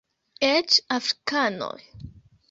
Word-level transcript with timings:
Eĉ 0.45 0.77
afrikanoj! 0.95 1.77